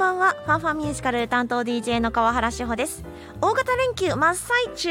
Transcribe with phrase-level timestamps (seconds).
[0.00, 0.34] ばんは。
[0.46, 3.04] ファンファンミュージカル担当 DJ の川原志保です。
[3.42, 4.90] 大型連休真っ最中？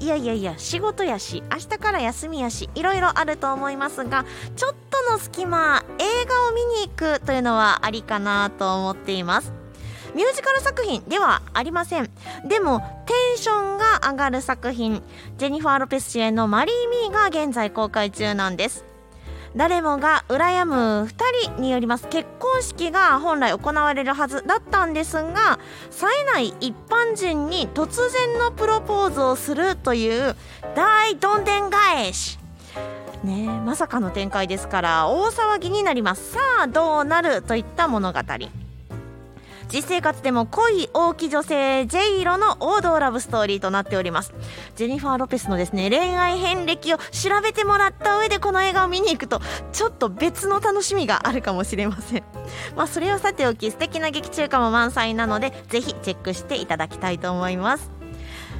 [0.00, 4.24] いやいやいや仕事やし明日から休みやしいろいろあると思いますが
[4.54, 9.52] ちょっとの隙間映画を見に行くというのはありかなと思っています。
[10.14, 12.10] ミュージカル作品ではありません。
[12.48, 15.02] でもテンションが上がる作品。
[15.36, 18.87] ジェニファー・ロペス主演の「マリー・ミー」が現在公開中なんです。
[19.56, 21.14] 誰もが羨む2
[21.54, 22.06] 人によります。
[22.08, 25.58] 結婚式が本来行われるはずだったんですが
[25.90, 30.36] 冴えない一般人に突然のプロポーズをするという
[30.74, 32.38] 大どんでん返し。
[33.24, 36.32] ねまさかの展開ですから大騒ぎになります。
[36.32, 38.20] さあどうなるといった物語。
[39.72, 44.32] 実生活でも濃い大きい女性ジェイロの王道ラブストーリーとなっております。
[44.76, 49.40] ジェニファー・ロペスのですね恋愛遍歴を調べてもらった上でこの映画を見に行くと
[49.72, 52.24] ちょっと別の楽しみがあるかもしれません。
[52.76, 57.97] まあそれはさておき素敵な劇中歌も満載なのでぜひチェックしていただきたいと思います。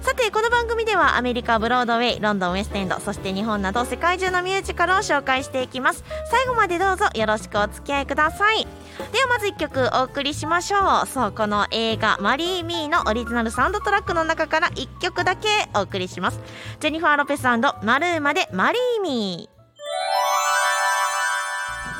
[0.00, 6.04] さてこの番組ではアメリカブロードウェイロンドンウェストエンドそして日本など世界中のミュージカルを紹介していきます。
[6.30, 8.66] 最後までどうぞよろしくお付き合いください。
[9.12, 11.06] ではまず1曲お送りしましょう。
[11.06, 16.40] そうこの映画「マリー・ミー」のオリジナルサウンドトラックの中から1曲だけお送りします。
[16.80, 19.55] ジェニファー・ロペスマルーマで「マリー・ミー」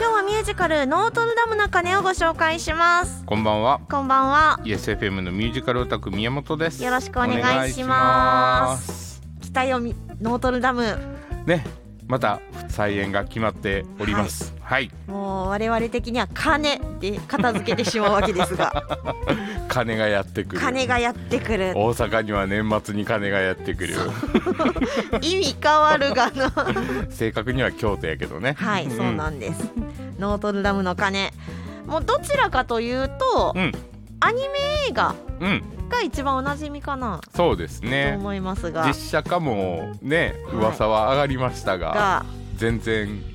[0.00, 3.22] 今日はミュージカルノートルダムの鐘をご紹介します。
[3.26, 3.82] こんばんは。
[3.86, 4.58] こんばんは。
[4.64, 6.82] ESFM のミュージカルオタク宮本です。
[6.82, 9.20] よろしくお願いします。
[9.42, 10.96] 来たよノートルダム。
[11.44, 11.66] ね
[12.06, 14.54] また再演が決まっております。
[14.54, 18.72] はい、はい、もう我々的には金で片付けてしまうわけですが。
[19.66, 20.62] 金がやってくる。
[20.62, 21.72] 金がやってくる。
[21.74, 23.96] 大阪には年末に金がやってくる
[25.22, 26.52] 意味変わるがな。
[27.10, 28.54] 正確には京都やけどね。
[28.60, 29.68] はい、そうなんです。
[30.20, 31.32] ノートルダムの鐘
[31.86, 33.72] もうどちらかというと、うん、
[34.20, 35.62] アニメ映画、うん。
[35.88, 37.20] が一番おなじみかな。
[37.34, 38.12] そうですね。
[38.12, 38.86] と思いますが。
[38.86, 42.24] 実写化もね噂は上がりましたがは
[42.54, 43.29] い、全然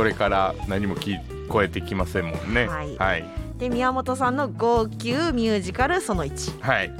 [0.00, 2.66] それから何も聞こえてきませんもんね。
[2.66, 3.24] はい、はい、
[3.58, 6.92] で宮本さんの号泣ミュージカルその1はい。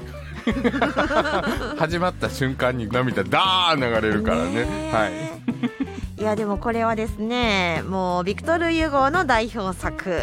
[1.80, 4.90] 始まった瞬間に涙ダーン流れるからね。
[4.92, 5.89] はい
[6.20, 10.20] いやでもこれはですねもうビクトル・ユゴーの代表作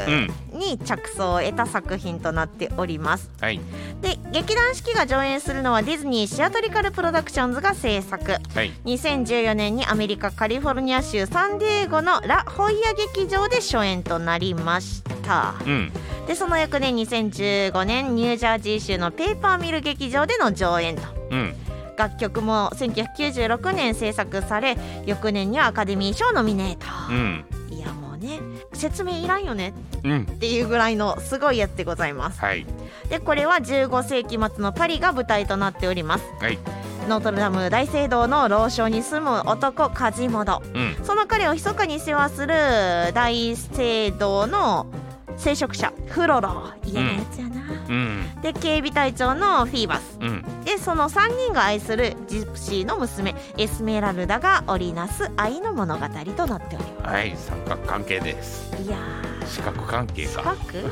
[0.53, 3.59] に着想を得た作品となっております、はい、
[4.01, 15.91] で劇団四季が上演するのはディズニーシアトリカルプロダクションズが制作、はい、2014年にアメリカカリフォルニア州サンディエゴのラ・ホイア劇場で初演となりました、うん、
[16.27, 21.55] でその翌年2015年ニュージャージー州のペーパーミル劇場での上演と、うん
[21.97, 28.39] 楽曲も1996年制作され翌年にはアカデミー賞ノミネート、うん、いやもうね
[28.73, 29.73] 説明いらんよね。
[30.03, 32.65] っていうぐらいのすごいやつでございます、はい、
[33.09, 36.57] でこれは15世紀末のパリが舞台となっております、はい。
[37.07, 42.53] ノートルダム大聖堂の老庄に住む男カジモド、うん、その彼を密かに世話する
[43.13, 44.87] 大聖堂の
[45.37, 57.13] 聖職者フロロ家のやつやな、うん、で警備隊長のフィーバス、うん、でその3人が愛するジプシーの娘エスメラルダが織りなす愛の物語となっております。
[57.13, 58.75] はい三角関係です。
[58.83, 58.97] いや
[59.45, 60.43] 四角関係か。
[60.43, 60.83] 四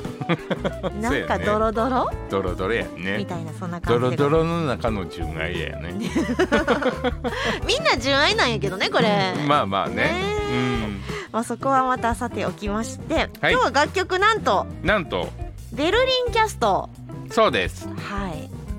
[0.79, 0.95] 角？
[1.01, 3.17] なんかドロドロ、ね、ドロドロやね。
[3.17, 5.91] みたいなそんな感じドロドロの中の純愛やね。
[7.67, 9.33] みんな純愛なんやけどねこれ。
[9.45, 9.95] まあまあね。
[9.95, 10.21] ね
[10.51, 11.01] うん。
[11.33, 15.27] まあ、そこはまたさておきまして、はい、今日は楽曲なんとなんと。
[15.73, 16.89] ベルリンキャスト。
[17.29, 17.89] そうです。
[17.89, 18.24] はい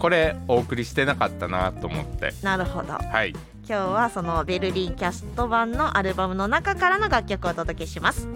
[0.06, 2.32] これお送りしてなかったなと思って。
[2.40, 2.92] なるほど。
[2.92, 3.30] はい。
[3.30, 8.28] 今日はそのベルリンキャスト版のアルバムの中からの楽曲をお届けします。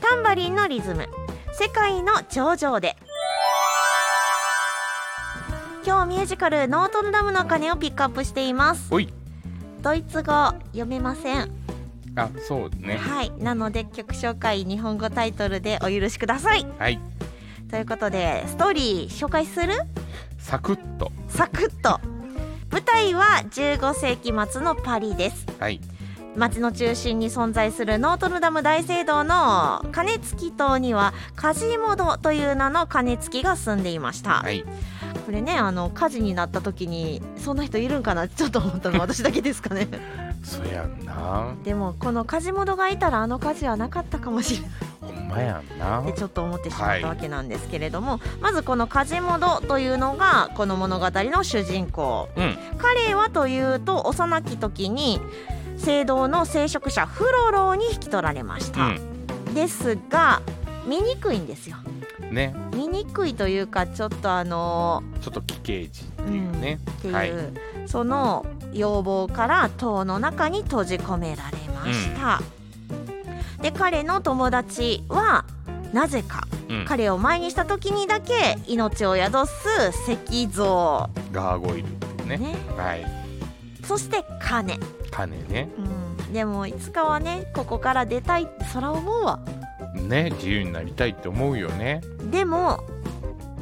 [0.00, 1.06] タンバリンのリズム。
[1.52, 2.96] 世界の頂上で。
[5.84, 8.88] 今日ミュージカルノートルダムの鐘をピックアップしています。
[9.82, 11.52] ドイツ語読めません。
[12.16, 12.96] あそうね。
[12.96, 13.30] はい。
[13.32, 16.66] なので曲紹介日本語タイトルでお許しください。
[16.78, 16.98] はい。
[17.70, 19.74] ということでストーリー紹介する？
[20.42, 21.10] サクッと。
[21.28, 22.00] サクッと。
[22.70, 25.46] 舞台は15世紀末のパリです。
[25.58, 25.80] はい。
[26.36, 34.64] 町の中心に存在するノートルダム大聖堂の鐘つき島にはカジモドという名の鐘つきが住んでいました、はい、
[35.26, 38.28] これねあの火事になった時にそんな人いるんかな？
[38.28, 38.98] ちょっと思ったの。
[38.98, 39.88] 私だけですかね。
[40.42, 41.54] そやんな。
[41.64, 44.70] でもこの梶本がいたらあの火事はなかったかもしれない
[45.32, 46.02] ほんまやんな。
[46.02, 55.20] でちょっと思ってしまったわけなんですけれども、はい、まずこの梶本というのがこの物語の主人公、うん、彼はというと幼き時に
[55.76, 60.42] 聖堂の聖職者フロローに引き取られました、うん、ですが
[60.86, 61.76] 見にくいんですよ。
[62.30, 62.54] ね。
[62.74, 67.32] 見にくいというかちょっとあのちょっと奇形児っていうね、うん、っていう、はい、
[67.86, 72.61] その要望から塔の中に閉じ込められました、うん、
[73.62, 75.44] で彼の友達は
[75.92, 79.52] なぜか、うん、彼を前にした時にだけ命を宿す
[80.26, 81.08] 石像。
[81.30, 82.38] ガーゴイルね。
[82.38, 83.06] ね、はい、
[83.84, 84.78] そして金。
[85.10, 89.40] 金ね、うん、でもいつかはねここから出たいってそら思うわ。
[89.94, 92.00] ね自由になりたいって思うよね。
[92.30, 92.78] でも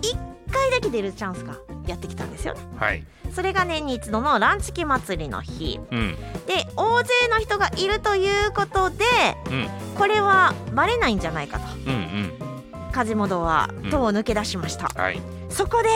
[0.00, 1.56] 1回だけ出るチャンスが
[1.90, 2.54] やってきたんですよ。
[2.54, 3.04] ねはい。
[3.32, 6.16] それが年に一度のランチキ祭りの日、うん、
[6.46, 9.04] で大勢の人がいるということで、
[9.50, 15.88] うん、これはバレないんじゃないかと、うんうん、梶本は戸を抜け出しました、はい、そこで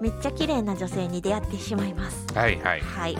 [0.00, 2.26] めっちゃ綺麗な女性に出会ってしまいます。
[2.34, 3.18] はいはい、はい、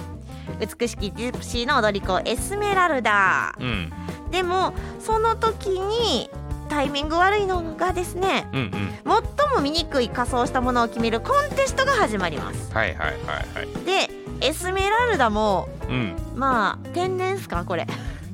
[0.58, 3.92] 美しきジプシーの踊り子エスメラルダ、うん、
[4.30, 6.30] でもその時に
[6.72, 12.72] タイミング悪いのがですね、うんうん、最も醜い仮装したものを決めるコンテストが始まります。
[12.72, 13.16] はいはいはい
[13.58, 14.08] はい、で
[14.40, 17.86] エスメラルダも、うん、まあ天然っすかこれ。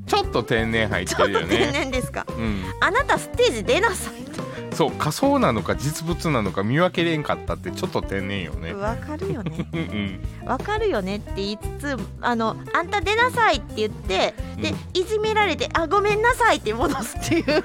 [0.06, 1.48] ちょっと天然入ってるよね。
[1.48, 4.47] 天然ですか、うん、あなたステージ出なさいと。
[4.78, 8.74] そう仮想なのか実物なのか見分けれんかったってちょっと天然よね。
[8.74, 9.66] わかるよね。
[10.46, 17.44] わ、 うん、かるよねって言いつつあのあんた出なさいって言ってで、いじめられてあごめんなさいって戻すっていう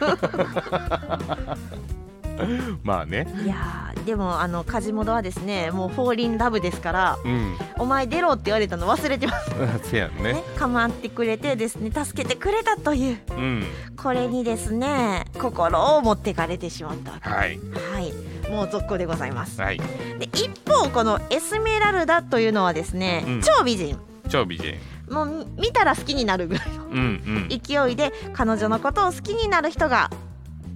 [2.84, 3.28] まあね。
[3.44, 9.52] いやでもあの梶本はですねもうフォーリンラブですから、うん、お前出ろって言われたの忘れてます。
[9.90, 10.34] せやね。
[10.34, 13.64] ね構ってくれてですね助けてくれたという、うん、
[13.96, 17.30] これにですね心を持ってかれてしまったわけ。
[17.30, 17.60] はい、
[17.94, 23.98] はい、もう続行でございます、はい、で一方このエスメラルダというのはですね、うん、超美人。
[24.30, 24.76] 超美人。
[25.10, 30.10] もう見たら好きになるぐらいの勢いで彼女のことを好きになる人が、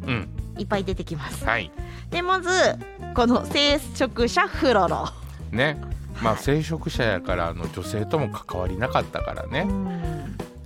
[0.05, 1.45] うん、いっぱい出てきます。
[1.45, 1.71] はい、
[2.09, 2.49] でまず
[3.15, 5.07] この聖職者フロロ。
[5.51, 5.79] ね
[6.21, 9.67] まあ聖職者やからあの女性とも関わりなかったからね。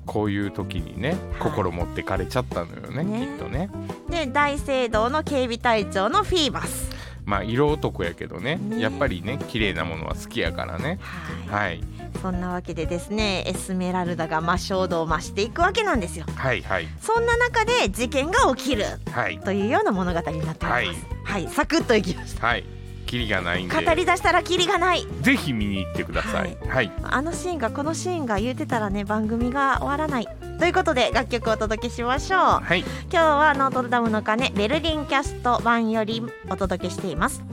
[0.06, 3.70] こういう時にね、はい、心持ってかれちゃったのよね、ね、きっとね。
[4.10, 6.90] で大聖堂の警備隊長のフィーバス。
[7.24, 11.00] まあ色男やけどね、ね、やっぱりね綺麗なものは好きやからね。
[11.48, 11.84] はい、はい
[12.22, 16.26] そんなわけでですねエスメラルダが魔性度を増していくわけなんですよ。
[16.36, 16.88] はいはい。
[17.02, 21.06] そんな中で事件が起きる、はい、というような物語になっております。
[21.24, 22.48] はい、はい、サクッといきました。
[22.48, 22.64] はい。
[23.08, 23.86] キリがないんで。
[23.86, 25.06] 語り出したらキリがない。
[25.22, 30.28] ぜひ見に行ってください、はい、はい、あのシーンがこのシーンが言うてたらね番組が終わらない。
[30.60, 37.44] ということで楽曲をお届けしましょう、はい、今日はノートルダムの鐘ベルリンキャスト版よりお届けしています。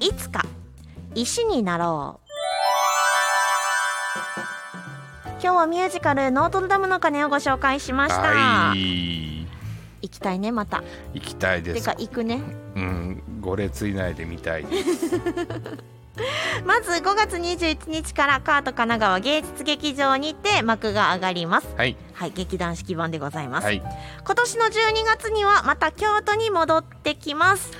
[0.00, 0.44] いつか
[1.14, 2.27] 石になろう
[5.40, 9.46] 今日はミュージカルノートルダムの鐘をご紹介しました、はい、
[10.02, 10.82] 行きたいねまた。
[11.14, 11.80] 行きたいです。
[11.80, 12.40] てか行くね。
[12.74, 14.64] うん5列以内で見たい。
[14.64, 15.20] で す
[16.64, 21.68] まず5月21日からカート神奈川芸術劇場にて幕が上がります。
[21.76, 23.80] はい、はい、劇団四季版でございます、はい、
[24.24, 24.70] 今年の12
[25.06, 27.70] 月にはまた京都に戻ってきます。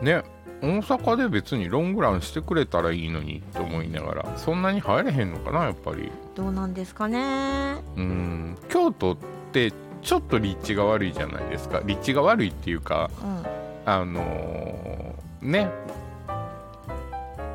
[0.00, 0.22] ね
[0.62, 6.10] 大阪で別にロングランしてくれたらいいのにと思いながらそんなに入れへんのかなやっぱり。
[6.36, 7.82] どうなんですかね。
[7.96, 8.56] うん。
[8.68, 9.16] 京都っ
[9.52, 9.72] て
[10.02, 11.82] ちょっと立地が悪いじゃないですか。
[11.84, 13.46] 立地が悪いっていうか、うん、
[13.84, 15.68] あのー、ね。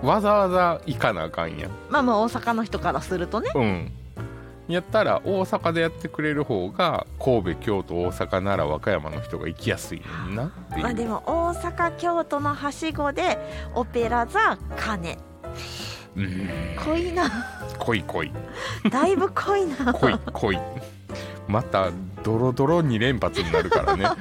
[0.03, 3.49] わざわざ行かなあかんやまあまあ大阪の人からするとね。
[3.55, 3.91] うん
[4.73, 10.01] やったら大阪でやってくれる方が神戸京都大阪奈良和歌山の人が行きやすい
[10.35, 13.37] なっていう、まあ、でも大阪京都のはしごで
[13.75, 15.17] オペラ座鐘
[16.15, 16.49] うん。
[16.83, 17.29] 濃いな。
[17.77, 18.31] 濃い濃い。
[18.89, 19.93] だいぶ濃いな。
[19.93, 20.59] 濃い濃い。
[21.47, 21.91] また
[22.23, 24.05] ドロドロ2連発になるからね。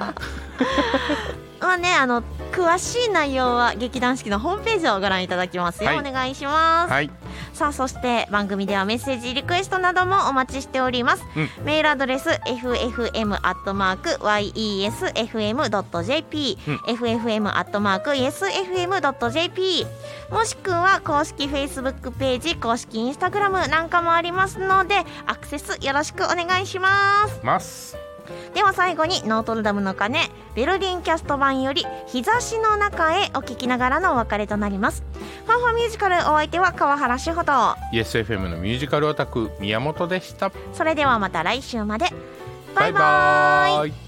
[1.59, 7.09] まあねあの詳しい内容は劇団四季のホームページをご覧いただきますよ、はい、お願いします、はい、
[7.57, 13.57] さあそして番組ではメッセージリクエストなどもお待ちしております、うん、メールアドレス ffm.yesfm.jp、
[16.67, 17.47] うん、ffm.yesfm.jp
[20.31, 27.39] もしくは公式フェイスブックページ公式インスタグラムなんかもありますのでアクセスよろしくお願いします。
[27.43, 28.06] ます
[28.53, 30.19] では最後にノートルダムの鐘
[30.55, 35.03] ベルリンキャスト版より日差しの中へお聞きながらのお別れとなります。
[35.45, 37.51] ファンファミュージカルお相手は川原志穂と。
[37.93, 40.51] ESFM のミュージカルオタク宮本でした。
[40.73, 42.07] それではまた来週まで。
[42.75, 44.06] バイバイ